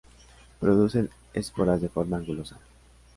[0.59, 2.57] Producen esporas de forma angulosa.